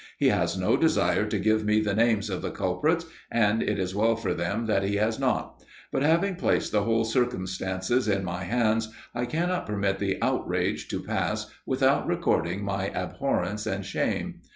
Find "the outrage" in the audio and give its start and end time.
9.99-10.87